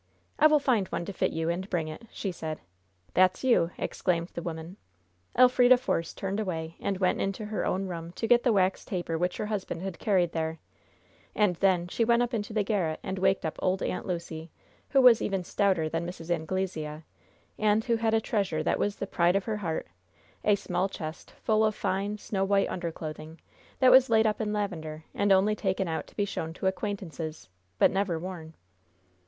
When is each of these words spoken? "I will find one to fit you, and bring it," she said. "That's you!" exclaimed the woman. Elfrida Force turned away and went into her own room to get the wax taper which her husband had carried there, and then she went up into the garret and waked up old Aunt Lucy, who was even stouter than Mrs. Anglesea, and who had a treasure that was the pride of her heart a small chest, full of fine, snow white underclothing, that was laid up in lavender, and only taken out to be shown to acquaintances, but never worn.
"I 0.39 0.47
will 0.47 0.57
find 0.57 0.87
one 0.87 1.05
to 1.05 1.13
fit 1.13 1.31
you, 1.31 1.49
and 1.49 1.69
bring 1.69 1.87
it," 1.87 2.07
she 2.09 2.31
said. 2.31 2.59
"That's 3.13 3.43
you!" 3.43 3.69
exclaimed 3.77 4.29
the 4.29 4.41
woman. 4.41 4.77
Elfrida 5.37 5.77
Force 5.77 6.11
turned 6.15 6.39
away 6.39 6.75
and 6.79 6.97
went 6.97 7.21
into 7.21 7.45
her 7.45 7.63
own 7.67 7.85
room 7.87 8.11
to 8.13 8.25
get 8.25 8.41
the 8.41 8.51
wax 8.51 8.83
taper 8.83 9.15
which 9.15 9.37
her 9.37 9.45
husband 9.45 9.83
had 9.83 9.99
carried 9.99 10.31
there, 10.31 10.57
and 11.35 11.57
then 11.57 11.87
she 11.87 12.03
went 12.03 12.23
up 12.23 12.33
into 12.33 12.51
the 12.51 12.63
garret 12.63 12.99
and 13.03 13.19
waked 13.19 13.45
up 13.45 13.57
old 13.59 13.83
Aunt 13.83 14.07
Lucy, 14.07 14.49
who 14.89 14.99
was 15.03 15.21
even 15.21 15.43
stouter 15.43 15.87
than 15.87 16.07
Mrs. 16.07 16.31
Anglesea, 16.31 17.03
and 17.59 17.83
who 17.83 17.97
had 17.97 18.15
a 18.15 18.19
treasure 18.19 18.63
that 18.63 18.79
was 18.79 18.95
the 18.95 19.05
pride 19.05 19.35
of 19.35 19.45
her 19.45 19.57
heart 19.57 19.85
a 20.43 20.55
small 20.55 20.89
chest, 20.89 21.29
full 21.29 21.63
of 21.63 21.75
fine, 21.75 22.17
snow 22.17 22.43
white 22.43 22.69
underclothing, 22.69 23.39
that 23.77 23.91
was 23.91 24.09
laid 24.09 24.25
up 24.25 24.41
in 24.41 24.51
lavender, 24.51 25.03
and 25.13 25.31
only 25.31 25.53
taken 25.55 25.87
out 25.87 26.07
to 26.07 26.15
be 26.15 26.25
shown 26.25 26.53
to 26.53 26.65
acquaintances, 26.65 27.49
but 27.77 27.91
never 27.91 28.17
worn. 28.17 28.55